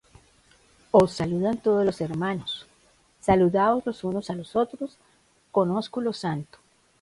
Os 0.91 1.11
saludan 1.13 1.57
todos 1.61 1.85
los 1.85 2.01
hermanos. 2.01 2.51
Saludaos 3.27 3.83
los 3.85 3.99
unos 4.09 4.31
á 4.31 4.33
los 4.33 4.55
otros 4.63 4.89
con 5.55 5.67
ósculo 5.81 6.11
santo. 6.23 6.57